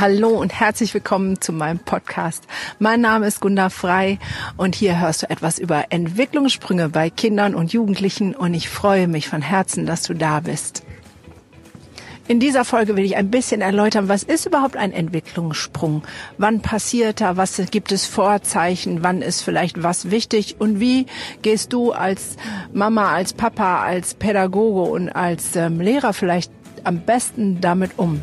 Hallo 0.00 0.28
und 0.28 0.52
herzlich 0.52 0.94
willkommen 0.94 1.40
zu 1.40 1.52
meinem 1.52 1.80
Podcast. 1.80 2.44
Mein 2.78 3.00
Name 3.00 3.26
ist 3.26 3.40
Gunda 3.40 3.68
Frei 3.68 4.20
und 4.56 4.76
hier 4.76 5.00
hörst 5.00 5.22
du 5.22 5.30
etwas 5.30 5.58
über 5.58 5.86
Entwicklungssprünge 5.90 6.88
bei 6.88 7.10
Kindern 7.10 7.56
und 7.56 7.72
Jugendlichen 7.72 8.32
und 8.32 8.54
ich 8.54 8.68
freue 8.68 9.08
mich 9.08 9.26
von 9.26 9.42
Herzen, 9.42 9.86
dass 9.86 10.04
du 10.04 10.14
da 10.14 10.38
bist. 10.38 10.84
In 12.28 12.38
dieser 12.38 12.64
Folge 12.64 12.94
will 12.94 13.04
ich 13.04 13.16
ein 13.16 13.32
bisschen 13.32 13.60
erläutern, 13.60 14.08
was 14.08 14.22
ist 14.22 14.46
überhaupt 14.46 14.76
ein 14.76 14.92
Entwicklungssprung? 14.92 16.04
Wann 16.36 16.62
passiert 16.62 17.20
er? 17.20 17.36
Was 17.36 17.60
gibt 17.72 17.90
es 17.90 18.06
Vorzeichen? 18.06 19.02
Wann 19.02 19.20
ist 19.20 19.42
vielleicht 19.42 19.82
was 19.82 20.12
wichtig? 20.12 20.60
Und 20.60 20.78
wie 20.78 21.06
gehst 21.42 21.72
du 21.72 21.90
als 21.90 22.36
Mama, 22.72 23.12
als 23.12 23.32
Papa, 23.32 23.82
als 23.82 24.14
Pädagoge 24.14 24.92
und 24.92 25.08
als 25.08 25.56
ähm, 25.56 25.80
Lehrer 25.80 26.12
vielleicht 26.12 26.52
am 26.84 27.00
besten 27.00 27.60
damit 27.60 27.98
um? 27.98 28.22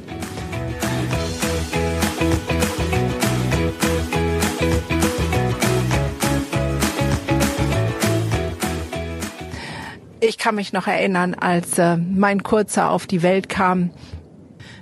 Ich 10.28 10.40
kann 10.40 10.56
mich 10.56 10.74
noch 10.74 10.88
erinnern, 10.88 11.36
als 11.36 11.78
äh, 11.78 11.98
mein 11.98 12.42
Kurzer 12.42 12.90
auf 12.90 13.06
die 13.06 13.22
Welt 13.22 13.48
kam. 13.48 13.92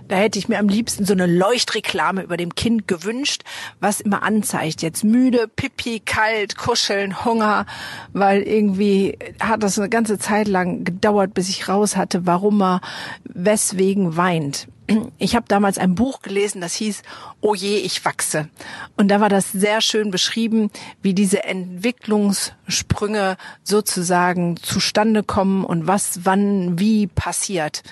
Da 0.08 0.16
hätte 0.16 0.40
ich 0.40 0.48
mir 0.48 0.58
am 0.58 0.70
liebsten 0.70 1.06
so 1.06 1.12
eine 1.12 1.26
Leuchtreklame 1.26 2.24
über 2.24 2.38
dem 2.38 2.56
Kind 2.56 2.88
gewünscht, 2.88 3.44
was 3.82 4.00
immer 4.00 4.24
anzeigt, 4.24 4.82
jetzt 4.82 5.04
müde, 5.04 5.50
pipi, 5.54 6.00
kalt, 6.00 6.58
kuscheln, 6.58 7.26
Hunger, 7.26 7.66
weil 8.14 8.42
irgendwie 8.44 9.18
hat 9.42 9.64
das 9.64 9.78
eine 9.78 9.90
ganze 9.90 10.18
Zeit 10.18 10.48
lang 10.48 10.86
gedauert, 10.86 11.34
bis 11.34 11.50
ich 11.50 11.68
raus 11.68 11.98
hatte, 11.98 12.26
warum 12.26 12.62
er 12.62 12.82
weswegen 13.26 14.16
weint 14.16 14.68
ich 15.18 15.36
habe 15.36 15.46
damals 15.48 15.78
ein 15.78 15.96
Buch 15.96 16.22
gelesen, 16.22 16.62
das 16.62 16.76
hieß 16.76 17.04
Oh 17.42 17.56
je, 17.56 17.78
ich 17.78 18.04
wachse. 18.06 18.50
Und 18.98 19.08
da 19.10 19.20
war 19.20 19.30
das 19.30 19.52
sehr 19.52 19.82
schön 19.82 20.12
beschrieben, 20.12 20.72
wie 21.02 21.14
diese 21.14 21.44
Entwicklungssprünge 21.44 23.38
sozusagen 23.64 24.58
zustande 24.58 25.24
kommen 25.24 25.64
und 25.64 25.88
was 25.88 26.26
wann 26.26 26.80
wie 26.80 27.08
passiert. 27.08 27.84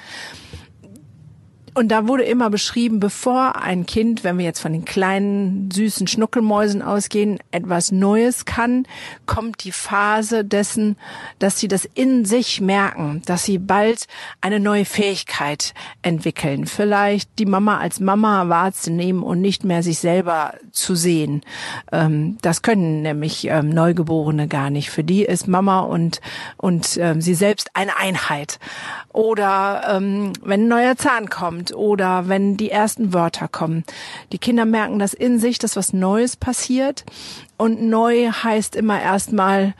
Und 1.73 1.89
da 1.89 2.07
wurde 2.07 2.23
immer 2.23 2.49
beschrieben, 2.49 2.99
bevor 2.99 3.55
ein 3.55 3.85
Kind, 3.85 4.25
wenn 4.25 4.37
wir 4.37 4.43
jetzt 4.43 4.59
von 4.59 4.73
den 4.73 4.83
kleinen, 4.83 5.71
süßen 5.71 6.05
Schnuckelmäusen 6.05 6.81
ausgehen, 6.81 7.39
etwas 7.51 7.93
Neues 7.93 8.43
kann, 8.43 8.85
kommt 9.25 9.63
die 9.63 9.71
Phase 9.71 10.43
dessen, 10.43 10.97
dass 11.39 11.59
sie 11.59 11.69
das 11.69 11.85
in 11.85 12.25
sich 12.25 12.59
merken, 12.59 13.21
dass 13.25 13.45
sie 13.45 13.57
bald 13.57 14.07
eine 14.41 14.59
neue 14.59 14.83
Fähigkeit 14.83 15.73
entwickeln. 16.01 16.65
Vielleicht 16.65 17.39
die 17.39 17.45
Mama 17.45 17.77
als 17.77 18.01
Mama 18.01 18.49
wahrzunehmen 18.49 19.23
und 19.23 19.39
nicht 19.39 19.63
mehr 19.63 19.81
sich 19.81 19.99
selber 19.99 20.55
zu 20.73 20.95
sehen. 20.95 21.41
Ähm, 21.93 22.37
das 22.41 22.63
können 22.63 23.01
nämlich 23.01 23.47
ähm, 23.47 23.69
Neugeborene 23.69 24.49
gar 24.49 24.69
nicht. 24.71 24.89
Für 24.89 25.05
die 25.05 25.23
ist 25.23 25.47
Mama 25.47 25.79
und, 25.79 26.19
und 26.57 26.97
ähm, 26.97 27.21
sie 27.21 27.35
selbst 27.35 27.69
eine 27.75 27.97
Einheit. 27.97 28.59
Oder 29.13 29.81
wenn 29.91 30.33
ein 30.45 30.67
neuer 30.67 30.95
Zahn 30.95 31.29
kommt, 31.29 31.60
kommt 31.61 31.73
oder 31.73 32.27
wenn 32.27 32.57
die 32.57 32.71
ersten 32.71 33.13
Wörter 33.13 33.47
kommen. 33.47 33.83
Die 34.31 34.37
Kinder 34.37 34.65
merken 34.65 34.99
das 34.99 35.13
in 35.13 35.39
sich, 35.39 35.59
dass 35.59 35.75
was 35.75 35.93
Neues 35.93 36.35
passiert. 36.35 37.03
Und 37.57 37.79
neu 37.79 38.31
heißt 38.31 38.75
immer 38.75 38.99
erstmal 38.99 39.75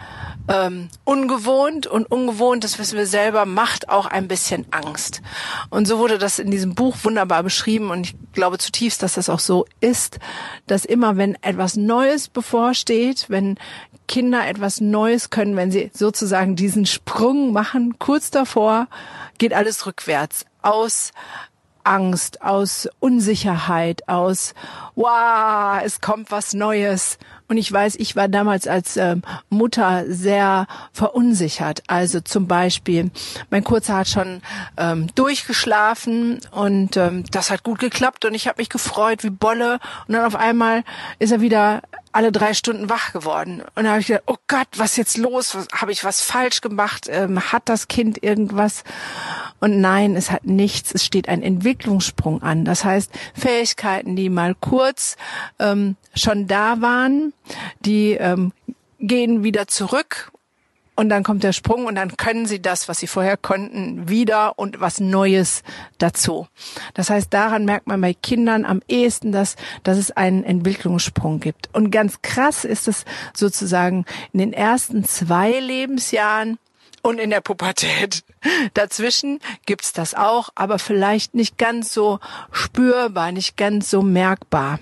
ähm, 0.48 0.90
ungewohnt 1.04 1.88
und 1.88 2.12
ungewohnt, 2.12 2.64
das 2.64 2.78
wissen 2.78 2.96
wir 2.96 3.08
selber, 3.08 3.48
macht 3.48 3.90
auch 3.90 4.06
ein 4.06 4.28
bisschen 4.28 4.68
Angst. 4.70 5.24
Und 5.72 5.88
so 5.88 5.98
wurde 5.98 6.20
das 6.20 6.38
in 6.38 6.52
diesem 6.52 6.76
Buch 6.76 6.98
wunderbar 7.02 7.42
beschrieben 7.42 7.90
und 7.90 8.06
ich 8.06 8.16
glaube 8.34 8.60
zutiefst, 8.60 9.02
dass 9.02 9.16
das 9.16 9.30
auch 9.30 9.40
so 9.40 9.66
ist, 9.80 10.20
dass 10.68 10.86
immer 10.86 11.18
wenn 11.18 11.36
etwas 11.42 11.76
Neues 11.76 12.28
bevorsteht, 12.28 13.26
wenn 13.30 13.58
Kinder 14.08 14.48
etwas 14.48 14.80
Neues 14.80 15.32
können, 15.32 15.56
wenn 15.56 15.72
sie 15.72 15.90
sozusagen 15.92 16.56
diesen 16.56 16.86
Sprung 16.86 17.52
machen, 17.52 17.98
kurz 17.98 18.30
davor 18.30 18.88
geht 19.40 19.54
alles 19.54 19.88
rückwärts 19.88 20.46
aus 20.62 21.14
Angst, 21.84 22.42
aus 22.42 22.88
Unsicherheit, 23.00 24.08
aus, 24.08 24.54
wow, 24.96 25.82
es 25.84 26.02
kommt 26.02 26.32
was 26.32 26.54
Neues. 26.54 27.18
Und 27.48 27.58
ich 27.58 27.70
weiß, 27.70 27.96
ich 27.98 28.16
war 28.16 28.30
damals 28.30 28.66
als 28.66 28.96
ähm, 28.96 29.24
Mutter 29.50 30.06
sehr 30.08 30.68
verunsichert. 30.94 31.84
Also 31.88 32.22
zum 32.22 32.48
Beispiel, 32.48 33.12
mein 33.50 33.66
Kurzer 33.66 33.98
hat 33.98 34.08
schon 34.08 34.42
ähm, 34.78 35.08
durchgeschlafen 35.16 36.40
und 36.52 36.96
ähm, 36.96 37.26
das 37.30 37.52
hat 37.52 37.64
gut 37.64 37.80
geklappt 37.80 38.24
und 38.24 38.36
ich 38.36 38.48
habe 38.48 38.62
mich 38.62 38.70
gefreut 38.70 39.26
wie 39.26 39.30
Bolle. 39.30 39.80
Und 40.08 40.14
dann 40.14 40.24
auf 40.24 40.36
einmal 40.36 40.86
ist 41.20 41.32
er 41.32 41.42
wieder 41.42 41.82
alle 42.14 42.32
drei 42.32 42.54
Stunden 42.54 42.90
wach 42.90 43.14
geworden. 43.14 43.64
Und 43.76 43.84
da 43.84 43.92
habe 43.92 44.00
ich 44.00 44.08
gedacht, 44.08 44.24
oh 44.28 44.38
Gott, 44.48 44.68
was 44.78 44.96
jetzt 44.96 45.18
los? 45.18 45.58
Habe 45.74 45.92
ich 45.92 46.04
was 46.04 46.22
falsch 46.22 46.62
gemacht? 46.62 47.08
Ähm, 47.10 47.52
hat 47.52 47.64
das 47.66 47.88
Kind 47.88 48.24
irgendwas? 48.24 48.84
Und 49.62 49.80
nein, 49.80 50.18
es 50.18 50.32
hat 50.32 50.46
nichts. 50.46 50.94
Es 50.94 51.06
steht 51.06 51.30
ein 51.30 51.42
Entwicklungssprung 51.42 52.42
an. 52.42 52.66
Das 52.66 52.84
heißt, 52.84 53.12
Fähigkeiten, 53.34 54.18
die 54.18 54.30
mal 54.30 54.56
kurz 54.56 55.16
ähm, 55.60 55.96
schon 56.14 56.48
da 56.48 56.82
waren, 56.82 57.34
die 57.86 58.14
ähm, 58.14 58.52
gehen 59.00 59.44
wieder 59.44 59.68
zurück 59.68 60.32
und 60.96 61.10
dann 61.10 61.24
kommt 61.24 61.44
der 61.44 61.54
Sprung 61.54 61.86
und 61.86 61.96
dann 61.96 62.18
können 62.18 62.46
sie 62.46 62.62
das, 62.62 62.88
was 62.88 63.00
sie 63.00 63.08
vorher 63.08 63.38
konnten, 63.38 64.10
wieder 64.10 64.60
und 64.60 64.82
was 64.82 65.00
Neues 65.00 65.64
dazu. 65.98 66.48
Das 66.94 67.10
heißt, 67.10 67.34
daran 67.34 67.66
merkt 67.66 67.88
man 67.88 68.02
bei 68.02 68.14
Kindern 68.14 68.66
am 68.66 68.82
ehesten, 68.88 69.32
dass, 69.32 69.56
dass 69.84 69.98
es 69.98 70.12
einen 70.12 70.44
Entwicklungssprung 70.44 71.40
gibt. 71.40 71.70
Und 71.74 71.92
ganz 71.92 72.22
krass 72.22 72.66
ist 72.66 72.88
es 72.88 73.06
sozusagen 73.34 74.06
in 74.34 74.40
den 74.40 74.54
ersten 74.54 75.04
zwei 75.04 75.60
Lebensjahren 75.60 76.60
und 77.02 77.20
in 77.20 77.30
der 77.30 77.42
Pubertät. 77.42 78.24
Dazwischen 78.74 79.40
gibt's 79.66 79.94
das 79.94 80.14
auch, 80.14 80.50
aber 80.56 80.80
vielleicht 80.80 81.34
nicht 81.34 81.58
ganz 81.58 81.94
so 81.94 82.20
spürbar, 82.52 83.32
nicht 83.32 83.58
ganz 83.58 83.90
so 83.90 84.02
merkbar. 84.02 84.80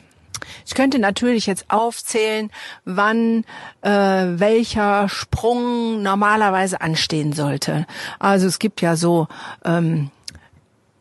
Ich 0.65 0.73
könnte 0.73 0.99
natürlich 0.99 1.45
jetzt 1.45 1.65
aufzählen, 1.69 2.51
wann 2.85 3.43
äh, 3.81 3.89
welcher 3.89 5.09
Sprung 5.09 6.01
normalerweise 6.01 6.81
anstehen 6.81 7.33
sollte. 7.33 7.85
Also 8.19 8.47
es 8.47 8.59
gibt 8.59 8.81
ja 8.81 8.95
so 8.95 9.27
ähm, 9.65 10.11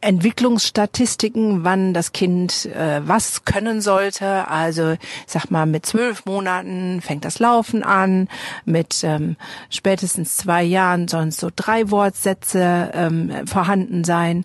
Entwicklungsstatistiken, 0.00 1.64
wann 1.64 1.92
das 1.92 2.12
Kind 2.12 2.66
äh, 2.66 3.00
was 3.04 3.44
können 3.44 3.81
sollte. 3.81 4.48
Also 4.48 4.97
sag 5.26 5.50
mal, 5.50 5.66
mit 5.66 5.86
zwölf 5.86 6.25
Monaten 6.25 7.00
fängt 7.00 7.25
das 7.25 7.38
Laufen 7.41 7.82
an, 7.82 8.28
mit 8.64 9.03
ähm, 9.03 9.37
spätestens 9.70 10.37
zwei 10.37 10.62
Jahren 10.62 11.08
sollen 11.08 11.31
so 11.32 11.50
drei 11.54 11.91
Wortsätze 11.91 12.91
ähm, 12.94 13.47
vorhanden 13.47 14.04
sein. 14.04 14.44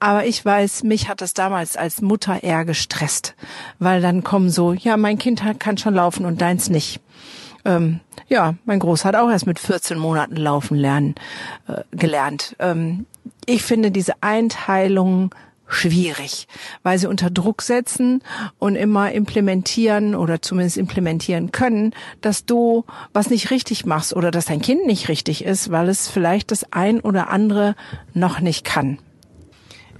Aber 0.00 0.24
ich 0.24 0.44
weiß, 0.44 0.84
mich 0.84 1.08
hat 1.08 1.20
das 1.20 1.34
damals 1.34 1.76
als 1.76 2.00
Mutter 2.00 2.42
eher 2.42 2.64
gestresst, 2.64 3.34
weil 3.78 4.00
dann 4.00 4.24
kommen 4.24 4.50
so, 4.50 4.72
ja, 4.72 4.96
mein 4.96 5.18
Kind 5.18 5.42
kann 5.58 5.78
schon 5.78 5.94
laufen 5.94 6.24
und 6.24 6.40
deins 6.40 6.70
nicht. 6.70 7.00
Ähm, 7.64 8.00
ja, 8.28 8.54
mein 8.64 8.78
Groß 8.78 9.04
hat 9.04 9.16
auch 9.16 9.30
erst 9.30 9.46
mit 9.46 9.58
14 9.58 9.98
Monaten 9.98 10.36
laufen 10.36 10.76
lernen 10.76 11.14
äh, 11.68 11.82
gelernt. 11.92 12.56
Ähm, 12.58 13.06
ich 13.46 13.62
finde 13.62 13.90
diese 13.90 14.14
Einteilung 14.22 15.34
schwierig, 15.66 16.46
weil 16.82 16.98
sie 16.98 17.06
unter 17.06 17.30
Druck 17.30 17.62
setzen 17.62 18.22
und 18.58 18.76
immer 18.76 19.12
implementieren 19.12 20.14
oder 20.14 20.42
zumindest 20.42 20.76
implementieren 20.76 21.52
können, 21.52 21.94
dass 22.20 22.44
du 22.44 22.84
was 23.12 23.30
nicht 23.30 23.50
richtig 23.50 23.86
machst 23.86 24.14
oder 24.14 24.30
dass 24.30 24.46
dein 24.46 24.60
Kind 24.60 24.86
nicht 24.86 25.08
richtig 25.08 25.44
ist, 25.44 25.70
weil 25.70 25.88
es 25.88 26.08
vielleicht 26.08 26.50
das 26.50 26.72
ein 26.72 27.00
oder 27.00 27.30
andere 27.30 27.74
noch 28.12 28.40
nicht 28.40 28.64
kann. 28.64 28.98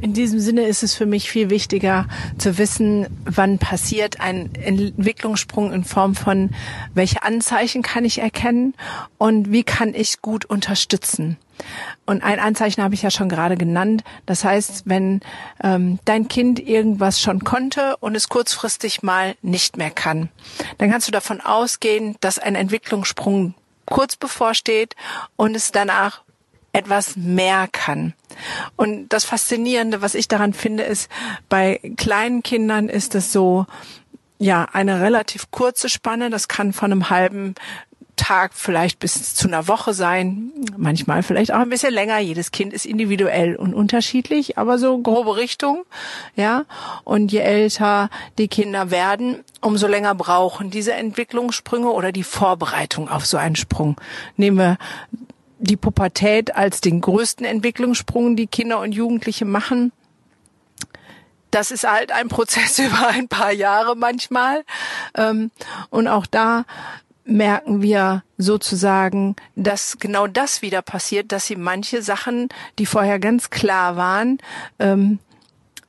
In 0.04 0.12
diesem 0.12 0.38
Sinne 0.38 0.66
ist 0.66 0.82
es 0.82 0.94
für 0.94 1.06
mich 1.06 1.30
viel 1.30 1.48
wichtiger 1.48 2.06
zu 2.36 2.58
wissen, 2.58 3.06
wann 3.24 3.56
passiert 3.56 4.20
ein 4.20 4.54
Entwicklungssprung 4.54 5.72
in 5.72 5.82
Form 5.82 6.14
von, 6.14 6.50
welche 6.92 7.22
Anzeichen 7.22 7.80
kann 7.80 8.04
ich 8.04 8.18
erkennen 8.18 8.74
und 9.16 9.50
wie 9.50 9.62
kann 9.62 9.94
ich 9.94 10.20
gut 10.20 10.44
unterstützen. 10.44 11.38
Und 12.04 12.22
ein 12.22 12.38
Anzeichen 12.38 12.82
habe 12.82 12.92
ich 12.92 13.00
ja 13.00 13.10
schon 13.10 13.30
gerade 13.30 13.56
genannt. 13.56 14.04
Das 14.26 14.44
heißt, 14.44 14.82
wenn 14.84 15.20
ähm, 15.62 15.98
dein 16.04 16.28
Kind 16.28 16.60
irgendwas 16.60 17.18
schon 17.18 17.42
konnte 17.42 17.96
und 17.96 18.14
es 18.14 18.28
kurzfristig 18.28 19.02
mal 19.02 19.36
nicht 19.40 19.78
mehr 19.78 19.90
kann, 19.90 20.28
dann 20.76 20.90
kannst 20.90 21.08
du 21.08 21.12
davon 21.12 21.40
ausgehen, 21.40 22.16
dass 22.20 22.38
ein 22.38 22.56
Entwicklungssprung 22.56 23.54
kurz 23.86 24.16
bevorsteht 24.16 24.96
und 25.36 25.54
es 25.54 25.72
danach 25.72 26.23
etwas 26.74 27.16
mehr 27.16 27.68
kann. 27.70 28.12
Und 28.76 29.08
das 29.08 29.24
Faszinierende, 29.24 30.02
was 30.02 30.14
ich 30.14 30.28
daran 30.28 30.52
finde, 30.52 30.82
ist, 30.82 31.10
bei 31.48 31.80
kleinen 31.96 32.42
Kindern 32.42 32.88
ist 32.88 33.14
es 33.14 33.32
so, 33.32 33.66
ja, 34.38 34.66
eine 34.72 35.00
relativ 35.00 35.50
kurze 35.50 35.88
Spanne. 35.88 36.30
Das 36.30 36.48
kann 36.48 36.72
von 36.72 36.90
einem 36.90 37.08
halben 37.10 37.54
Tag 38.16 38.52
vielleicht 38.54 38.98
bis 39.00 39.34
zu 39.34 39.48
einer 39.48 39.66
Woche 39.66 39.92
sein, 39.92 40.52
manchmal 40.76 41.22
vielleicht 41.22 41.52
auch 41.52 41.58
ein 41.58 41.68
bisschen 41.68 41.92
länger. 41.92 42.18
Jedes 42.18 42.52
Kind 42.52 42.72
ist 42.72 42.86
individuell 42.86 43.56
und 43.56 43.74
unterschiedlich, 43.74 44.56
aber 44.58 44.78
so 44.78 44.98
grobe 44.98 45.36
Richtung, 45.36 45.84
ja. 46.36 46.64
Und 47.02 47.32
je 47.32 47.40
älter 47.40 48.10
die 48.38 48.48
Kinder 48.48 48.90
werden, 48.90 49.40
umso 49.60 49.86
länger 49.86 50.14
brauchen 50.14 50.70
diese 50.70 50.92
Entwicklungssprünge 50.92 51.90
oder 51.90 52.12
die 52.12 52.22
Vorbereitung 52.22 53.08
auf 53.08 53.26
so 53.26 53.36
einen 53.36 53.56
Sprung. 53.56 53.96
Nehmen 54.36 54.58
wir 54.58 54.78
die 55.64 55.76
Pubertät 55.76 56.54
als 56.54 56.80
den 56.80 57.00
größten 57.00 57.44
Entwicklungssprung, 57.44 58.36
die 58.36 58.46
Kinder 58.46 58.80
und 58.80 58.92
Jugendliche 58.92 59.44
machen. 59.44 59.92
Das 61.50 61.70
ist 61.70 61.88
halt 61.88 62.12
ein 62.12 62.28
Prozess 62.28 62.78
über 62.80 63.08
ein 63.08 63.28
paar 63.28 63.52
Jahre 63.52 63.96
manchmal. 63.96 64.64
Ähm, 65.16 65.50
und 65.90 66.08
auch 66.08 66.26
da 66.26 66.64
merken 67.24 67.80
wir 67.80 68.22
sozusagen, 68.36 69.34
dass 69.56 69.96
genau 69.98 70.26
das 70.26 70.62
wieder 70.62 70.82
passiert, 70.82 71.32
dass 71.32 71.46
sie 71.46 71.56
manche 71.56 72.02
Sachen, 72.02 72.48
die 72.78 72.86
vorher 72.86 73.18
ganz 73.18 73.50
klar 73.50 73.96
waren, 73.96 74.38
ähm, 74.78 75.18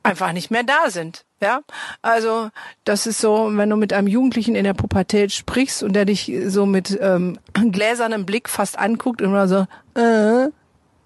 einfach 0.06 0.32
nicht 0.32 0.50
mehr 0.50 0.62
da 0.62 0.90
sind. 0.90 1.24
Ja, 1.40 1.60
also 2.00 2.48
das 2.84 3.06
ist 3.06 3.20
so, 3.20 3.50
wenn 3.52 3.68
du 3.68 3.76
mit 3.76 3.92
einem 3.92 4.08
Jugendlichen 4.08 4.54
in 4.54 4.64
der 4.64 4.72
Pubertät 4.72 5.32
sprichst 5.32 5.82
und 5.82 5.92
der 5.92 6.06
dich 6.06 6.32
so 6.46 6.64
mit 6.64 6.98
ähm, 7.00 7.38
gläsernem 7.72 8.24
Blick 8.24 8.48
fast 8.48 8.78
anguckt 8.78 9.20
und 9.20 9.28
immer 9.28 9.46
so, 9.46 9.66
äh, 9.94 10.46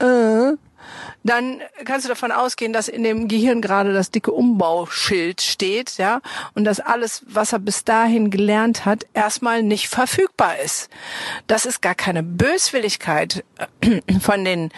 äh, 0.04 0.56
dann 1.24 1.60
kannst 1.84 2.06
du 2.06 2.08
davon 2.08 2.32
ausgehen, 2.32 2.72
dass 2.72 2.88
in 2.88 3.02
dem 3.02 3.28
Gehirn 3.28 3.60
gerade 3.60 3.92
das 3.92 4.10
dicke 4.10 4.32
Umbauschild 4.32 5.40
steht, 5.40 5.98
ja, 5.98 6.20
und 6.54 6.64
dass 6.64 6.80
alles, 6.80 7.24
was 7.26 7.52
er 7.52 7.58
bis 7.58 7.84
dahin 7.84 8.30
gelernt 8.30 8.86
hat, 8.86 9.06
erstmal 9.12 9.62
nicht 9.62 9.88
verfügbar 9.88 10.58
ist. 10.64 10.88
Das 11.46 11.66
ist 11.66 11.82
gar 11.82 11.94
keine 11.94 12.22
Böswilligkeit 12.22 13.44
von 14.20 14.44
den 14.44 14.70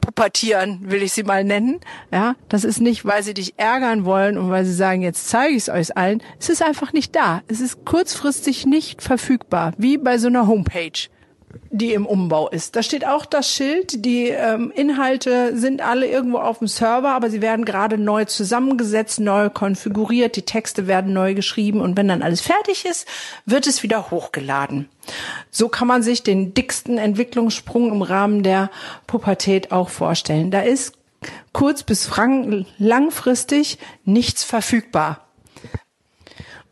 pubertieren, 0.00 0.80
will 0.82 1.02
ich 1.02 1.12
sie 1.12 1.22
mal 1.22 1.44
nennen. 1.44 1.80
Ja, 2.12 2.34
das 2.48 2.64
ist 2.64 2.80
nicht, 2.80 3.04
weil 3.04 3.22
sie 3.22 3.34
dich 3.34 3.54
ärgern 3.58 4.04
wollen 4.04 4.38
und 4.38 4.50
weil 4.50 4.64
sie 4.64 4.74
sagen, 4.74 5.02
jetzt 5.02 5.28
zeige 5.28 5.54
ich 5.54 5.62
es 5.62 5.68
euch 5.68 5.96
allen. 5.96 6.22
Es 6.38 6.48
ist 6.48 6.62
einfach 6.62 6.92
nicht 6.92 7.14
da. 7.14 7.42
Es 7.48 7.60
ist 7.60 7.84
kurzfristig 7.84 8.66
nicht 8.66 9.02
verfügbar, 9.02 9.72
wie 9.78 9.98
bei 9.98 10.18
so 10.18 10.28
einer 10.28 10.46
Homepage 10.46 11.08
die 11.70 11.92
im 11.92 12.06
Umbau 12.06 12.48
ist. 12.48 12.76
Da 12.76 12.82
steht 12.82 13.06
auch 13.06 13.26
das 13.26 13.52
Schild, 13.52 14.04
die 14.04 14.28
ähm, 14.28 14.72
Inhalte 14.74 15.56
sind 15.56 15.80
alle 15.80 16.06
irgendwo 16.06 16.38
auf 16.38 16.58
dem 16.58 16.68
Server, 16.68 17.10
aber 17.10 17.30
sie 17.30 17.42
werden 17.42 17.64
gerade 17.64 17.98
neu 17.98 18.24
zusammengesetzt, 18.24 19.20
neu 19.20 19.50
konfiguriert, 19.50 20.36
die 20.36 20.42
Texte 20.42 20.86
werden 20.86 21.12
neu 21.12 21.34
geschrieben 21.34 21.80
und 21.80 21.96
wenn 21.96 22.08
dann 22.08 22.22
alles 22.22 22.40
fertig 22.40 22.84
ist, 22.84 23.06
wird 23.46 23.66
es 23.66 23.82
wieder 23.82 24.10
hochgeladen. 24.10 24.88
So 25.50 25.68
kann 25.68 25.88
man 25.88 26.02
sich 26.02 26.22
den 26.22 26.54
dicksten 26.54 26.98
Entwicklungssprung 26.98 27.92
im 27.92 28.02
Rahmen 28.02 28.42
der 28.42 28.70
Pubertät 29.06 29.72
auch 29.72 29.88
vorstellen. 29.88 30.50
Da 30.50 30.60
ist 30.60 30.94
kurz 31.52 31.82
bis 31.82 32.10
langfristig 32.78 33.78
nichts 34.04 34.44
verfügbar. 34.44 35.28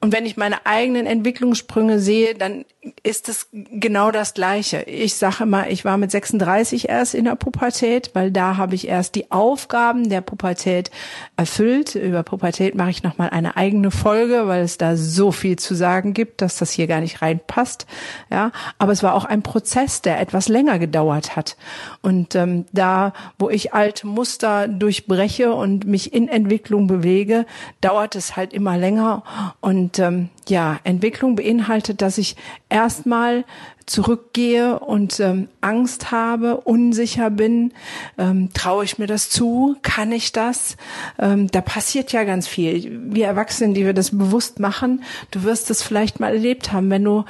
Und 0.00 0.12
wenn 0.12 0.26
ich 0.26 0.36
meine 0.36 0.66
eigenen 0.66 1.06
Entwicklungssprünge 1.06 1.98
sehe, 1.98 2.34
dann 2.34 2.64
ist 3.02 3.28
es 3.28 3.48
genau 3.52 4.10
das 4.10 4.34
Gleiche. 4.34 4.82
Ich 4.82 5.16
sage 5.16 5.44
immer, 5.44 5.68
ich 5.68 5.84
war 5.84 5.96
mit 5.96 6.10
36 6.10 6.88
erst 6.88 7.14
in 7.14 7.24
der 7.24 7.34
Pubertät, 7.34 8.10
weil 8.14 8.30
da 8.30 8.56
habe 8.56 8.74
ich 8.74 8.88
erst 8.88 9.14
die 9.14 9.30
Aufgaben 9.30 10.08
der 10.08 10.20
Pubertät 10.20 10.90
erfüllt. 11.36 11.94
Über 11.94 12.22
Pubertät 12.22 12.74
mache 12.74 12.90
ich 12.90 13.02
nochmal 13.02 13.30
eine 13.30 13.56
eigene 13.56 13.90
Folge, 13.90 14.46
weil 14.46 14.62
es 14.62 14.78
da 14.78 14.96
so 14.96 15.32
viel 15.32 15.56
zu 15.56 15.74
sagen 15.74 16.14
gibt, 16.14 16.42
dass 16.42 16.56
das 16.56 16.70
hier 16.70 16.86
gar 16.86 17.00
nicht 17.00 17.22
reinpasst. 17.22 17.86
Ja, 18.30 18.52
aber 18.78 18.92
es 18.92 19.02
war 19.02 19.14
auch 19.14 19.24
ein 19.24 19.42
Prozess, 19.42 20.02
der 20.02 20.20
etwas 20.20 20.48
länger 20.48 20.78
gedauert 20.78 21.36
hat. 21.36 21.56
Und 22.02 22.34
ähm, 22.34 22.66
da, 22.72 23.12
wo 23.38 23.50
ich 23.50 23.74
alte 23.74 24.06
Muster 24.06 24.68
durchbreche 24.68 25.52
und 25.52 25.86
mich 25.86 26.12
in 26.12 26.28
Entwicklung 26.28 26.86
bewege, 26.86 27.46
dauert 27.80 28.14
es 28.14 28.36
halt 28.36 28.52
immer 28.52 28.76
länger 28.76 29.22
und 29.60 29.98
ähm, 29.98 30.30
ja, 30.48 30.78
Entwicklung 30.84 31.36
beinhaltet, 31.36 32.02
dass 32.02 32.18
ich 32.18 32.36
erstmal 32.76 33.44
zurückgehe 33.86 34.80
und 34.80 35.20
ähm, 35.20 35.48
Angst 35.60 36.10
habe, 36.10 36.58
unsicher 36.58 37.30
bin, 37.30 37.72
ähm, 38.18 38.50
traue 38.52 38.84
ich 38.84 38.98
mir 38.98 39.06
das 39.06 39.30
zu, 39.30 39.76
kann 39.82 40.10
ich 40.12 40.32
das? 40.32 40.76
Ähm, 41.18 41.48
da 41.50 41.60
passiert 41.60 42.12
ja 42.12 42.24
ganz 42.24 42.48
viel. 42.48 43.00
Wir 43.14 43.26
Erwachsenen, 43.26 43.74
die 43.74 43.84
wir 43.84 43.94
das 43.94 44.10
bewusst 44.10 44.58
machen, 44.60 45.04
du 45.30 45.44
wirst 45.44 45.70
es 45.70 45.82
vielleicht 45.82 46.20
mal 46.20 46.34
erlebt 46.34 46.72
haben, 46.72 46.90
wenn 46.90 47.04
du 47.04 47.24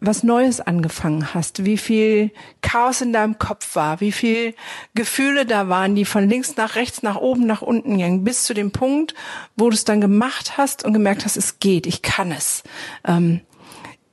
was 0.00 0.22
Neues 0.22 0.60
angefangen 0.60 1.32
hast, 1.32 1.64
wie 1.64 1.78
viel 1.78 2.30
Chaos 2.60 3.00
in 3.00 3.14
deinem 3.14 3.38
Kopf 3.38 3.74
war, 3.74 4.02
wie 4.02 4.12
viel 4.12 4.54
Gefühle 4.94 5.46
da 5.46 5.70
waren, 5.70 5.94
die 5.94 6.04
von 6.04 6.28
links 6.28 6.56
nach 6.56 6.74
rechts, 6.74 7.02
nach 7.02 7.16
oben, 7.16 7.46
nach 7.46 7.62
unten 7.62 7.96
gingen, 7.96 8.24
bis 8.24 8.44
zu 8.44 8.52
dem 8.52 8.70
Punkt, 8.70 9.14
wo 9.56 9.70
du 9.70 9.74
es 9.74 9.84
dann 9.84 10.02
gemacht 10.02 10.58
hast 10.58 10.84
und 10.84 10.92
gemerkt 10.92 11.24
hast, 11.24 11.38
es 11.38 11.58
geht, 11.58 11.86
ich 11.86 12.02
kann 12.02 12.32
es. 12.32 12.62
Ähm, 13.06 13.40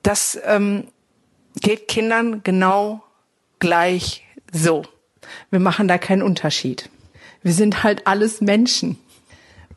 das 0.03 0.39
ähm, 0.45 0.87
geht 1.59 1.87
Kindern 1.87 2.43
genau 2.43 3.03
gleich 3.59 4.23
so. 4.51 4.83
Wir 5.49 5.59
machen 5.59 5.87
da 5.87 5.97
keinen 5.97 6.23
Unterschied. 6.23 6.89
Wir 7.43 7.53
sind 7.53 7.83
halt 7.83 8.07
alles 8.07 8.41
Menschen. 8.41 8.97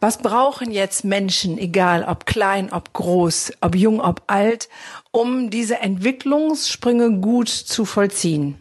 Was 0.00 0.19
brauchen 0.19 0.71
jetzt 0.71 1.05
Menschen, 1.05 1.56
egal 1.56 2.05
ob 2.05 2.26
klein, 2.26 2.73
ob 2.73 2.93
groß, 2.93 3.53
ob 3.61 3.75
jung, 3.75 4.00
ob 4.00 4.23
alt, 4.26 4.69
um 5.12 5.49
diese 5.49 5.79
Entwicklungssprünge 5.79 7.21
gut 7.21 7.49
zu 7.49 7.85
vollziehen? 7.85 8.56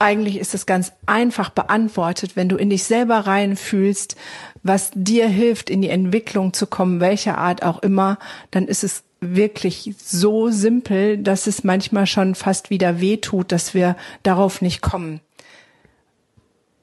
Eigentlich 0.00 0.38
ist 0.38 0.52
es 0.52 0.66
ganz 0.66 0.92
einfach 1.06 1.50
beantwortet, 1.50 2.34
wenn 2.34 2.48
du 2.48 2.56
in 2.56 2.70
dich 2.70 2.82
selber 2.82 3.18
reinfühlst, 3.18 4.16
was 4.64 4.90
dir 4.94 5.28
hilft, 5.28 5.70
in 5.70 5.80
die 5.80 5.90
Entwicklung 5.90 6.52
zu 6.52 6.66
kommen, 6.66 6.98
welcher 6.98 7.38
Art 7.38 7.62
auch 7.62 7.80
immer, 7.80 8.18
dann 8.50 8.66
ist 8.66 8.82
es 8.82 9.04
wirklich 9.22 9.94
so 9.98 10.50
simpel, 10.50 11.16
dass 11.18 11.46
es 11.46 11.64
manchmal 11.64 12.06
schon 12.06 12.34
fast 12.34 12.70
wieder 12.70 13.00
weh 13.00 13.16
tut, 13.16 13.52
dass 13.52 13.72
wir 13.72 13.96
darauf 14.22 14.60
nicht 14.60 14.82
kommen. 14.82 15.20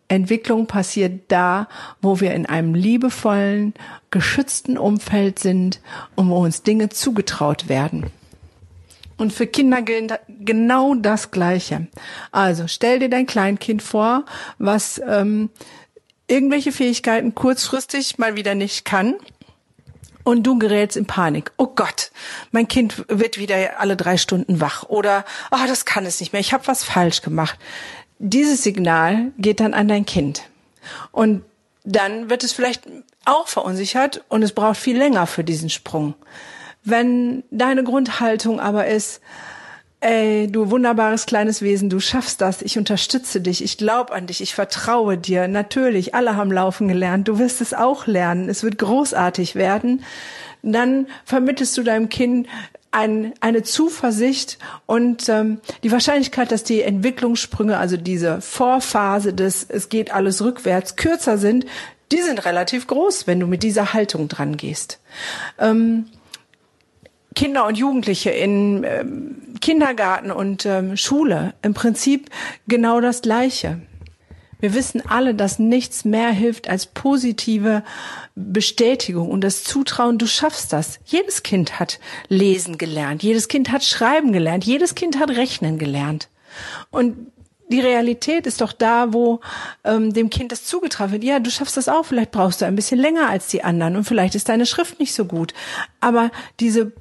Entwicklung 0.07 0.65
passiert 0.65 1.23
da, 1.27 1.67
wo 2.01 2.19
wir 2.19 2.33
in 2.33 2.47
einem 2.47 2.73
liebevollen, 2.73 3.75
geschützten 4.09 4.77
Umfeld 4.77 5.37
sind 5.37 5.81
und 6.15 6.29
wo 6.29 6.37
uns 6.43 6.63
Dinge 6.63 6.89
zugetraut 6.89 7.69
werden. 7.69 8.07
Und 9.17 9.33
für 9.33 9.45
Kinder 9.45 9.81
gilt 9.81 10.17
genau 10.39 10.95
das 10.95 11.29
Gleiche. 11.29 11.87
Also 12.31 12.67
stell 12.67 12.99
dir 12.99 13.09
dein 13.09 13.27
Kleinkind 13.27 13.81
vor, 13.81 14.25
was 14.57 14.99
ähm, 15.05 15.49
irgendwelche 16.27 16.71
Fähigkeiten 16.71 17.35
kurzfristig 17.35 18.17
mal 18.17 18.35
wieder 18.35 18.55
nicht 18.55 18.85
kann. 18.85 19.15
Und 20.23 20.43
du 20.43 20.59
gerätst 20.59 20.97
in 20.97 21.05
Panik. 21.05 21.51
Oh 21.57 21.67
Gott, 21.67 22.11
mein 22.51 22.67
Kind 22.67 23.05
wird 23.07 23.37
wieder 23.37 23.79
alle 23.79 23.95
drei 23.95 24.17
Stunden 24.17 24.59
wach. 24.61 24.83
Oder, 24.83 25.25
oh, 25.49 25.65
das 25.67 25.85
kann 25.85 26.05
es 26.05 26.19
nicht 26.19 26.33
mehr. 26.33 26.41
Ich 26.41 26.53
habe 26.53 26.67
was 26.67 26.83
falsch 26.83 27.21
gemacht 27.21 27.57
dieses 28.19 28.63
Signal 28.63 29.31
geht 29.37 29.61
dann 29.61 29.73
an 29.73 29.87
dein 29.87 30.05
Kind. 30.05 30.43
Und 31.11 31.43
dann 31.83 32.29
wird 32.29 32.43
es 32.43 32.51
vielleicht 32.51 32.83
auch 33.25 33.47
verunsichert 33.47 34.23
und 34.29 34.43
es 34.43 34.51
braucht 34.51 34.77
viel 34.77 34.97
länger 34.97 35.25
für 35.25 35.43
diesen 35.43 35.69
Sprung. 35.69 36.13
Wenn 36.83 37.43
deine 37.49 37.83
Grundhaltung 37.83 38.59
aber 38.59 38.87
ist, 38.87 39.21
ey, 40.01 40.47
du 40.49 40.71
wunderbares 40.71 41.25
kleines 41.25 41.61
Wesen, 41.61 41.89
du 41.89 41.99
schaffst 41.99 42.41
das, 42.41 42.61
ich 42.61 42.77
unterstütze 42.77 43.41
dich, 43.41 43.63
ich 43.63 43.77
glaube 43.77 44.13
an 44.13 44.27
dich, 44.27 44.41
ich 44.41 44.55
vertraue 44.55 45.17
dir, 45.17 45.47
natürlich, 45.47 46.15
alle 46.15 46.35
haben 46.35 46.51
laufen 46.51 46.87
gelernt, 46.87 47.27
du 47.27 47.37
wirst 47.37 47.61
es 47.61 47.73
auch 47.73 48.07
lernen, 48.07 48.49
es 48.49 48.63
wird 48.63 48.77
großartig 48.77 49.55
werden, 49.55 50.03
dann 50.61 51.07
vermittelst 51.25 51.77
du 51.77 51.83
deinem 51.83 52.09
Kind 52.09 52.47
ein, 52.91 53.33
eine 53.41 53.63
Zuversicht 53.63 54.57
und 54.85 55.29
ähm, 55.29 55.59
die 55.83 55.91
Wahrscheinlichkeit, 55.91 56.51
dass 56.51 56.63
die 56.63 56.81
Entwicklungssprünge, 56.81 57.77
also 57.77 57.97
diese 57.97 58.41
Vorphase 58.41 59.33
des 59.33 59.65
es 59.69 59.89
geht 59.89 60.11
alles 60.11 60.41
rückwärts, 60.43 60.95
kürzer 60.95 61.37
sind, 61.37 61.65
die 62.11 62.21
sind 62.21 62.43
relativ 62.45 62.87
groß, 62.87 63.27
wenn 63.27 63.39
du 63.39 63.45
mit 63.45 63.61
dieser 63.61 63.93
Haltung 63.93 64.27
dran 64.27 64.57
gehst. 64.57 64.99
Ähm, 65.59 66.05
Kinder 67.35 67.65
und 67.65 67.77
Jugendliche 67.77 68.31
in 68.31 68.83
ähm, 68.83 69.35
Kindergarten 69.61 70.31
und 70.31 70.65
ähm, 70.65 70.97
Schule 70.97 71.53
im 71.61 71.73
Prinzip 71.73 72.29
genau 72.67 73.01
das 73.01 73.21
Gleiche. 73.21 73.81
Wir 74.61 74.73
wissen 74.73 75.01
alle, 75.07 75.35
dass 75.35 75.57
nichts 75.57 76.03
mehr 76.03 76.31
hilft 76.31 76.69
als 76.69 76.85
positive 76.85 77.83
Bestätigung 78.35 79.29
und 79.29 79.41
das 79.41 79.63
Zutrauen, 79.63 80.17
du 80.17 80.27
schaffst 80.27 80.73
das. 80.73 80.99
Jedes 81.05 81.43
Kind 81.43 81.79
hat 81.79 81.99
lesen 82.27 82.77
gelernt, 82.77 83.23
jedes 83.23 83.47
Kind 83.47 83.71
hat 83.71 83.85
schreiben 83.85 84.33
gelernt, 84.33 84.65
jedes 84.65 84.95
Kind 84.95 85.17
hat 85.17 85.29
rechnen 85.29 85.79
gelernt. 85.79 86.27
Und 86.91 87.31
die 87.69 87.79
Realität 87.79 88.47
ist 88.47 88.61
doch 88.61 88.73
da, 88.73 89.13
wo 89.13 89.39
ähm, 89.85 90.11
dem 90.11 90.29
Kind 90.29 90.51
das 90.51 90.65
zugetragen 90.65 91.13
wird. 91.13 91.23
Ja, 91.23 91.39
du 91.39 91.51
schaffst 91.51 91.77
das 91.77 91.87
auch, 91.87 92.05
vielleicht 92.05 92.31
brauchst 92.31 92.61
du 92.61 92.65
ein 92.65 92.75
bisschen 92.75 92.99
länger 92.99 93.29
als 93.29 93.47
die 93.47 93.63
anderen 93.63 93.95
und 93.95 94.03
vielleicht 94.03 94.35
ist 94.35 94.49
deine 94.49 94.65
Schrift 94.65 94.99
nicht 94.99 95.13
so 95.13 95.23
gut. 95.25 95.53
Aber 96.01 96.31
diese 96.59 96.91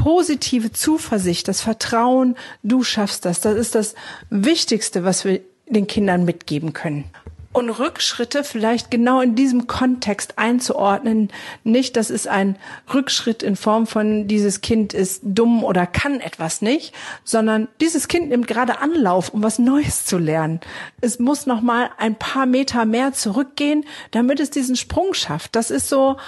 positive 0.00 0.72
Zuversicht, 0.72 1.46
das 1.46 1.60
Vertrauen, 1.60 2.34
du 2.62 2.82
schaffst 2.82 3.26
das. 3.26 3.40
Das 3.40 3.54
ist 3.54 3.74
das 3.74 3.94
Wichtigste, 4.30 5.04
was 5.04 5.26
wir 5.26 5.40
den 5.68 5.86
Kindern 5.86 6.24
mitgeben 6.24 6.72
können 6.72 7.04
und 7.52 7.68
Rückschritte 7.68 8.44
vielleicht 8.44 8.90
genau 8.90 9.20
in 9.20 9.34
diesem 9.34 9.66
Kontext 9.66 10.38
einzuordnen. 10.38 11.30
Nicht, 11.64 11.96
das 11.96 12.08
ist 12.08 12.28
ein 12.28 12.56
Rückschritt 12.94 13.42
in 13.42 13.56
Form 13.56 13.86
von 13.86 14.28
dieses 14.28 14.60
Kind 14.60 14.94
ist 14.94 15.20
dumm 15.24 15.64
oder 15.64 15.86
kann 15.86 16.20
etwas 16.20 16.62
nicht, 16.62 16.94
sondern 17.24 17.66
dieses 17.80 18.06
Kind 18.06 18.28
nimmt 18.28 18.46
gerade 18.46 18.78
Anlauf, 18.78 19.30
um 19.30 19.42
was 19.42 19.58
Neues 19.58 20.04
zu 20.04 20.16
lernen. 20.16 20.60
Es 21.00 21.18
muss 21.18 21.46
noch 21.46 21.60
mal 21.60 21.90
ein 21.98 22.14
paar 22.14 22.46
Meter 22.46 22.84
mehr 22.84 23.12
zurückgehen, 23.12 23.84
damit 24.12 24.38
es 24.38 24.50
diesen 24.50 24.76
Sprung 24.76 25.12
schafft. 25.12 25.56
Das 25.56 25.72
ist 25.72 25.88
so, 25.88 26.18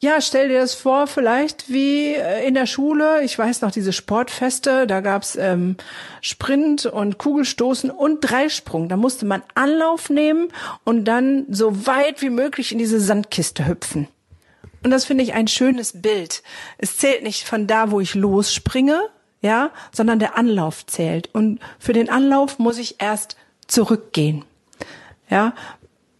ja, 0.00 0.20
stell 0.20 0.48
dir 0.48 0.60
das 0.60 0.74
vor, 0.74 1.08
vielleicht 1.08 1.70
wie 1.72 2.14
äh, 2.14 2.46
in 2.46 2.54
der 2.54 2.66
Schule. 2.66 3.22
Ich 3.24 3.36
weiß 3.36 3.62
noch 3.62 3.72
diese 3.72 3.92
Sportfeste, 3.92 4.86
da 4.86 5.00
gab's 5.00 5.34
ähm, 5.34 5.76
Sprint 6.20 6.86
und 6.86 7.18
Kugelstoßen 7.18 7.90
und 7.90 8.20
Dreisprung. 8.20 8.88
Da 8.88 8.96
musste 8.96 9.26
man 9.26 9.42
Anlauf 9.54 10.08
nehmen 10.08 10.48
und 10.84 11.04
dann 11.04 11.46
so 11.50 11.86
weit 11.86 12.22
wie 12.22 12.30
möglich 12.30 12.70
in 12.70 12.78
diese 12.78 13.00
Sandkiste 13.00 13.66
hüpfen. 13.66 14.06
Und 14.84 14.92
das 14.92 15.04
finde 15.04 15.24
ich 15.24 15.34
ein 15.34 15.48
schönes 15.48 16.00
Bild. 16.00 16.44
Es 16.78 16.96
zählt 16.98 17.24
nicht 17.24 17.44
von 17.44 17.66
da, 17.66 17.90
wo 17.90 17.98
ich 17.98 18.14
losspringe, 18.14 19.00
ja, 19.42 19.70
sondern 19.90 20.20
der 20.20 20.36
Anlauf 20.36 20.86
zählt. 20.86 21.28
Und 21.34 21.58
für 21.80 21.92
den 21.92 22.08
Anlauf 22.08 22.60
muss 22.60 22.78
ich 22.78 23.00
erst 23.00 23.36
zurückgehen. 23.66 24.44
Ja, 25.28 25.54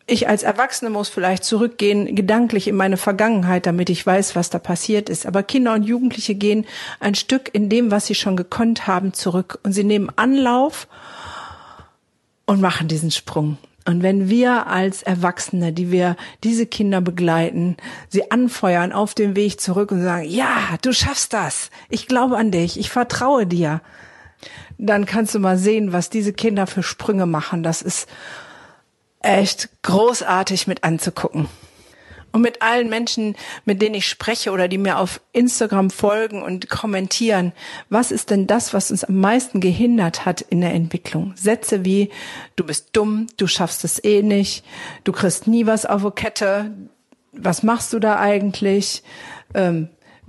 ich 0.08 0.28
als 0.28 0.42
Erwachsene 0.42 0.90
muss 0.90 1.08
vielleicht 1.08 1.44
zurückgehen, 1.44 2.16
gedanklich 2.16 2.66
in 2.66 2.76
meine 2.76 2.96
Vergangenheit, 2.96 3.66
damit 3.66 3.90
ich 3.90 4.04
weiß, 4.04 4.34
was 4.34 4.50
da 4.50 4.58
passiert 4.58 5.08
ist. 5.08 5.26
Aber 5.26 5.42
Kinder 5.42 5.74
und 5.74 5.82
Jugendliche 5.82 6.34
gehen 6.34 6.66
ein 6.98 7.14
Stück 7.14 7.50
in 7.52 7.68
dem, 7.68 7.90
was 7.90 8.06
sie 8.06 8.14
schon 8.14 8.36
gekonnt 8.36 8.86
haben, 8.86 9.12
zurück. 9.12 9.58
Und 9.62 9.72
sie 9.72 9.84
nehmen 9.84 10.10
Anlauf 10.16 10.88
und 12.46 12.60
machen 12.60 12.88
diesen 12.88 13.10
Sprung. 13.10 13.58
Und 13.84 14.02
wenn 14.02 14.28
wir 14.28 14.66
als 14.66 15.02
Erwachsene, 15.02 15.72
die 15.72 15.90
wir 15.90 16.16
diese 16.42 16.66
Kinder 16.66 17.00
begleiten, 17.00 17.76
sie 18.08 18.30
anfeuern 18.30 18.92
auf 18.92 19.14
dem 19.14 19.36
Weg 19.36 19.60
zurück 19.60 19.92
und 19.92 20.02
sagen, 20.02 20.28
ja, 20.28 20.76
du 20.82 20.92
schaffst 20.92 21.32
das. 21.32 21.70
Ich 21.88 22.06
glaube 22.06 22.36
an 22.36 22.50
dich. 22.50 22.78
Ich 22.78 22.90
vertraue 22.90 23.46
dir. 23.46 23.80
Dann 24.78 25.06
kannst 25.06 25.34
du 25.34 25.38
mal 25.38 25.58
sehen, 25.58 25.92
was 25.92 26.10
diese 26.10 26.32
Kinder 26.32 26.66
für 26.66 26.82
Sprünge 26.82 27.26
machen. 27.26 27.62
Das 27.62 27.82
ist 27.82 28.08
echt 29.28 29.68
großartig 29.82 30.66
mit 30.66 30.84
anzugucken. 30.84 31.48
Und 32.30 32.42
mit 32.42 32.60
allen 32.60 32.90
Menschen, 32.90 33.36
mit 33.64 33.80
denen 33.80 33.94
ich 33.94 34.06
spreche 34.06 34.50
oder 34.50 34.68
die 34.68 34.76
mir 34.76 34.98
auf 34.98 35.20
Instagram 35.32 35.90
folgen 35.90 36.42
und 36.42 36.68
kommentieren, 36.68 37.52
was 37.88 38.10
ist 38.10 38.30
denn 38.30 38.46
das, 38.46 38.74
was 38.74 38.90
uns 38.90 39.04
am 39.04 39.18
meisten 39.18 39.60
gehindert 39.60 40.26
hat 40.26 40.42
in 40.42 40.60
der 40.60 40.74
Entwicklung? 40.74 41.32
Sätze 41.36 41.84
wie, 41.84 42.10
du 42.56 42.64
bist 42.64 42.90
dumm, 42.92 43.28
du 43.38 43.46
schaffst 43.46 43.82
es 43.84 44.02
eh 44.04 44.22
nicht, 44.22 44.64
du 45.04 45.12
kriegst 45.12 45.46
nie 45.46 45.66
was 45.66 45.86
auf 45.86 46.02
die 46.02 46.10
Kette, 46.10 46.72
was 47.32 47.62
machst 47.62 47.92
du 47.92 47.98
da 47.98 48.18
eigentlich? 48.18 49.02
Ähm, 49.54 49.88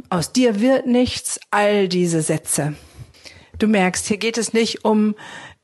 aus 0.09 0.31
dir 0.31 0.61
wird 0.61 0.87
nichts, 0.87 1.39
all 1.51 1.89
diese 1.89 2.21
Sätze. 2.21 2.75
Du 3.59 3.67
merkst, 3.67 4.07
hier 4.07 4.17
geht 4.17 4.37
es 4.37 4.53
nicht 4.53 4.85
um 4.85 5.15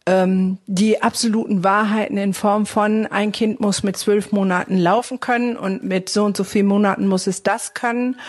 ähm, 0.06 0.60
die 0.68 1.02
absoluten 1.02 1.64
Wahrheiten 1.64 2.18
in 2.18 2.34
Form 2.34 2.66
von 2.66 3.08
ein 3.08 3.32
Kind 3.32 3.60
muss 3.60 3.84
mit 3.84 3.98
zwölf 3.98 4.32
Monaten 4.32 4.78
laufen 4.78 5.20
können 5.20 5.58
und 5.58 5.84
mit 5.84 6.10
so 6.10 6.24
und 6.24 6.38
so 6.38 6.44
vielen 6.44 6.68
Monaten 6.68 7.08
muss 7.08 7.28
es 7.28 7.42
das 7.44 7.74
können 7.74 8.20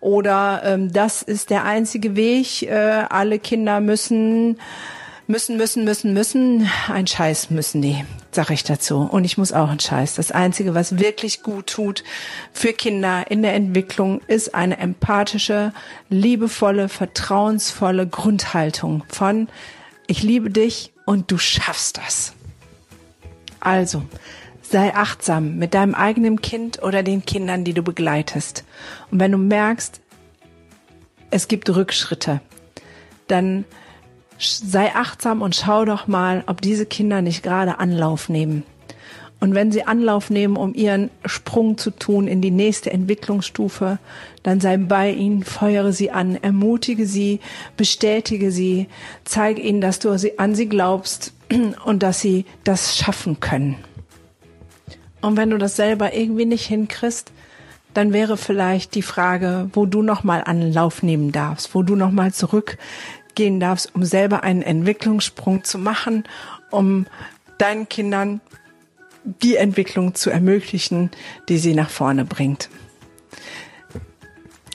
oder 0.00 0.62
ähm, 0.64 0.92
das 0.92 1.22
ist 1.22 1.50
der 1.50 1.64
einzige 1.64 2.14
Weg. 2.14 2.62
Äh, 2.62 3.04
alle 3.08 3.38
Kinder 3.38 3.80
müssen 3.80 4.58
müssen, 5.26 5.56
müssen, 5.56 5.84
müssen, 5.84 6.12
müssen. 6.12 6.70
Ein 6.86 7.06
Scheiß 7.06 7.50
müssen 7.50 7.80
die, 7.82 8.04
sag 8.30 8.50
ich 8.50 8.62
dazu. 8.62 9.08
Und 9.10 9.24
ich 9.24 9.38
muss 9.38 9.52
auch 9.52 9.70
einen 9.70 9.80
Scheiß. 9.80 10.14
Das 10.14 10.30
Einzige, 10.30 10.74
was 10.74 10.98
wirklich 10.98 11.42
gut 11.42 11.68
tut 11.68 12.04
für 12.52 12.74
Kinder 12.74 13.30
in 13.30 13.42
der 13.42 13.54
Entwicklung, 13.54 14.20
ist 14.26 14.54
eine 14.54 14.78
empathische, 14.78 15.72
liebevolle, 16.10 16.88
vertrauensvolle 16.88 18.06
Grundhaltung 18.06 19.02
von 19.08 19.48
ich 20.06 20.22
liebe 20.22 20.50
dich 20.50 20.93
und 21.04 21.30
du 21.30 21.38
schaffst 21.38 21.98
das. 21.98 22.34
Also, 23.60 24.02
sei 24.62 24.94
achtsam 24.94 25.56
mit 25.56 25.74
deinem 25.74 25.94
eigenen 25.94 26.40
Kind 26.40 26.82
oder 26.82 27.02
den 27.02 27.24
Kindern, 27.24 27.64
die 27.64 27.74
du 27.74 27.82
begleitest. 27.82 28.64
Und 29.10 29.20
wenn 29.20 29.32
du 29.32 29.38
merkst, 29.38 30.00
es 31.30 31.48
gibt 31.48 31.68
Rückschritte, 31.68 32.40
dann 33.28 33.64
sei 34.38 34.94
achtsam 34.94 35.42
und 35.42 35.56
schau 35.56 35.84
doch 35.84 36.06
mal, 36.06 36.44
ob 36.46 36.60
diese 36.60 36.86
Kinder 36.86 37.22
nicht 37.22 37.42
gerade 37.42 37.78
Anlauf 37.78 38.28
nehmen. 38.28 38.64
Und 39.44 39.54
wenn 39.54 39.70
sie 39.70 39.86
Anlauf 39.86 40.30
nehmen, 40.30 40.56
um 40.56 40.72
ihren 40.72 41.10
Sprung 41.26 41.76
zu 41.76 41.90
tun 41.90 42.28
in 42.28 42.40
die 42.40 42.50
nächste 42.50 42.90
Entwicklungsstufe, 42.90 43.98
dann 44.42 44.58
sei 44.58 44.78
bei 44.78 45.10
ihnen, 45.10 45.42
feuere 45.42 45.92
sie 45.92 46.10
an, 46.10 46.36
ermutige 46.36 47.04
sie, 47.04 47.40
bestätige 47.76 48.50
sie, 48.50 48.86
zeige 49.24 49.60
ihnen, 49.60 49.82
dass 49.82 49.98
du 49.98 50.08
an 50.38 50.54
sie 50.54 50.66
glaubst 50.66 51.34
und 51.84 52.02
dass 52.02 52.22
sie 52.22 52.46
das 52.64 52.96
schaffen 52.96 53.38
können. 53.38 53.76
Und 55.20 55.36
wenn 55.36 55.50
du 55.50 55.58
das 55.58 55.76
selber 55.76 56.14
irgendwie 56.14 56.46
nicht 56.46 56.64
hinkriegst, 56.64 57.30
dann 57.92 58.14
wäre 58.14 58.38
vielleicht 58.38 58.94
die 58.94 59.02
Frage, 59.02 59.68
wo 59.74 59.84
du 59.84 60.00
nochmal 60.00 60.42
Anlauf 60.42 61.02
nehmen 61.02 61.32
darfst, 61.32 61.74
wo 61.74 61.82
du 61.82 61.96
nochmal 61.96 62.32
zurückgehen 62.32 63.60
darfst, 63.60 63.94
um 63.94 64.04
selber 64.04 64.42
einen 64.42 64.62
Entwicklungssprung 64.62 65.64
zu 65.64 65.76
machen, 65.76 66.24
um 66.70 67.04
deinen 67.58 67.90
Kindern 67.90 68.40
die 69.24 69.56
Entwicklung 69.56 70.14
zu 70.14 70.30
ermöglichen, 70.30 71.10
die 71.48 71.58
sie 71.58 71.74
nach 71.74 71.90
vorne 71.90 72.24
bringt. 72.24 72.68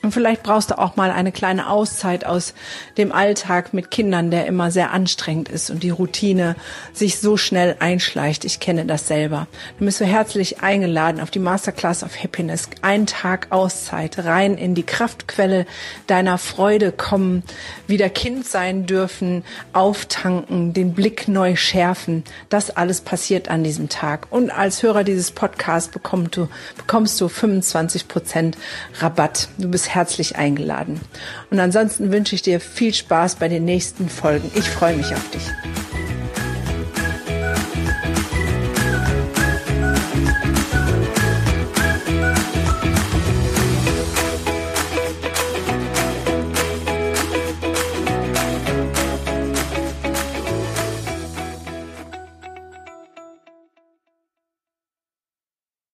Und 0.02 0.14
vielleicht 0.14 0.44
brauchst 0.44 0.72
du 0.72 0.78
auch 0.78 0.96
mal 0.96 1.12
eine 1.12 1.34
kleine 1.34 1.70
Auszeit 1.70 2.26
aus 2.26 2.54
dem 2.98 3.12
Alltag 3.12 3.74
mit 3.74 3.92
Kindern, 3.92 4.32
der 4.32 4.46
immer 4.46 4.72
sehr 4.72 4.92
anstrengend 4.92 5.50
ist 5.50 5.70
und 5.70 5.84
die 5.84 5.90
Routine 5.90 6.56
sich 6.94 7.20
so 7.20 7.36
schnell 7.36 7.76
einschleicht. 7.80 8.46
Ich 8.46 8.62
kenne 8.62 8.86
das 8.86 9.08
selber. 9.08 9.48
Du 9.78 9.86
bist 9.86 9.98
so 9.98 10.06
herzlich 10.06 10.62
eingeladen 10.62 11.20
auf 11.20 11.32
die 11.32 11.40
Masterclass 11.40 12.04
of 12.04 12.18
Happiness. 12.24 12.70
Ein 12.82 13.08
Tag 13.08 13.48
Auszeit, 13.50 14.20
rein 14.20 14.58
in 14.58 14.74
die 14.74 14.84
Kraftquelle 14.84 15.66
deiner 16.08 16.38
Freude 16.38 16.94
kommen, 16.94 17.44
wieder 17.88 18.10
Kind 18.10 18.48
sein 18.48 18.86
dürfen, 18.86 19.44
auftanken, 19.74 20.72
den 20.72 20.94
Blick 20.94 21.28
neu 21.28 21.58
schärfen. 21.58 22.24
Das 22.48 22.70
alles 22.70 23.02
passiert 23.02 23.50
an 23.50 23.66
diesem 23.66 23.90
Tag. 23.90 24.28
Und 24.30 24.50
als 24.50 24.82
Hörer 24.82 25.04
dieses 25.04 25.32
Podcasts 25.32 25.92
bekommst 25.92 26.38
du, 26.38 26.48
bekommst 26.78 27.20
du 27.20 27.28
25 27.28 28.08
Prozent 28.08 28.58
Rabatt. 29.00 29.50
Du 29.58 29.70
herzlich 29.94 30.38
eingeladen. 30.38 31.00
Und 31.50 31.60
ansonsten 31.60 32.12
wünsche 32.12 32.36
ich 32.36 32.42
dir 32.42 32.60
viel 32.60 32.94
Spaß 32.94 33.36
bei 33.36 33.48
den 33.48 33.66
nächsten 33.66 34.10
Folgen. 34.10 34.52
Ich 34.56 34.70
freue 34.70 34.96
mich 34.96 35.14
auf 35.14 35.30
dich. 35.32 35.44